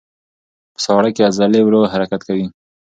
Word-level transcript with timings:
په 0.73 0.79
ساړه 0.85 1.09
کې 1.15 1.21
عضلې 1.29 1.61
ورو 1.63 1.89
حرکت 1.93 2.21
کوي. 2.27 2.45